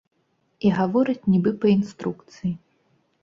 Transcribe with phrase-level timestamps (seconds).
[0.69, 2.51] І гавораць нібы па інструкцыі.